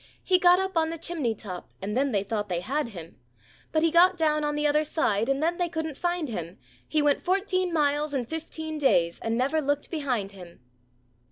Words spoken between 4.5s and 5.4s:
the other side